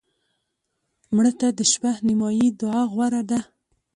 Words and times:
مړه 1.15 1.31
ته 1.39 1.47
د 1.57 1.59
شپه 1.71 1.91
نیمایي 2.07 2.47
دعا 2.61 2.81
غوره 2.93 3.21
ده 3.29 3.39